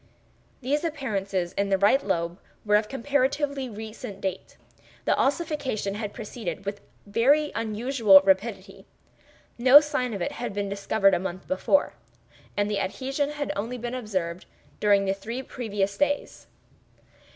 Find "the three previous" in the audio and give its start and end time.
15.05-15.95